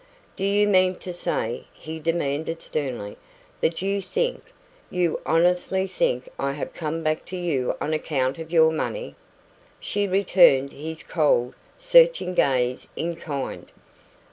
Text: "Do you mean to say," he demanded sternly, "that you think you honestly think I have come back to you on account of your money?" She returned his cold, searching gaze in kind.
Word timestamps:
"Do 0.35 0.43
you 0.43 0.65
mean 0.65 0.95
to 0.95 1.13
say," 1.13 1.65
he 1.75 1.99
demanded 1.99 2.59
sternly, 2.63 3.17
"that 3.59 3.83
you 3.83 4.01
think 4.01 4.51
you 4.89 5.21
honestly 5.27 5.85
think 5.85 6.27
I 6.39 6.53
have 6.53 6.73
come 6.73 7.03
back 7.03 7.23
to 7.25 7.37
you 7.37 7.75
on 7.79 7.93
account 7.93 8.39
of 8.39 8.51
your 8.51 8.71
money?" 8.71 9.13
She 9.79 10.07
returned 10.07 10.73
his 10.73 11.03
cold, 11.03 11.53
searching 11.77 12.31
gaze 12.31 12.87
in 12.95 13.15
kind. 13.15 13.71